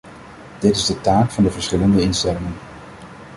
Dit 0.59 0.75
is 0.75 0.85
de 0.85 1.01
taak 1.01 1.31
van 1.31 1.43
de 1.43 1.51
verschillende 1.51 2.01
instellingen. 2.01 2.53